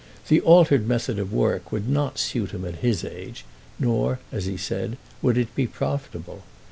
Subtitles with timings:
[0.29, 3.45] The altered method of work would not suit him at his age,
[3.77, 6.41] nor, as he said, would it be profitable.